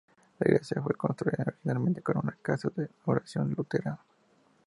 [0.39, 4.01] La iglesia fue construida originalmente como una casa de oración luterana.